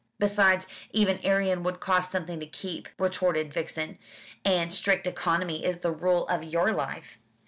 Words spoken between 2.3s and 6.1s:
to keep," retorted Vixen, "and strict economy is the